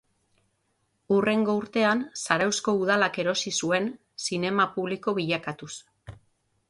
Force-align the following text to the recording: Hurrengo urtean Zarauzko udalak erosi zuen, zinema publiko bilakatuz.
Hurrengo 1.15 1.53
urtean 1.59 2.01
Zarauzko 2.25 2.75
udalak 2.85 3.21
erosi 3.25 3.53
zuen, 3.63 3.91
zinema 4.29 4.67
publiko 4.79 5.15
bilakatuz. 5.21 5.73